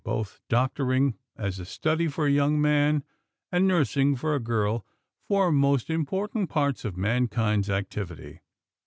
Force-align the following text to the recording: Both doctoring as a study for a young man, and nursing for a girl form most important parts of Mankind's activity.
Both 0.03 0.41
doctoring 0.49 1.13
as 1.37 1.59
a 1.59 1.63
study 1.65 2.07
for 2.07 2.25
a 2.25 2.31
young 2.31 2.59
man, 2.59 3.03
and 3.51 3.67
nursing 3.67 4.15
for 4.15 4.33
a 4.33 4.39
girl 4.39 4.83
form 5.27 5.55
most 5.57 5.91
important 5.91 6.49
parts 6.49 6.83
of 6.83 6.97
Mankind's 6.97 7.69
activity. 7.69 8.41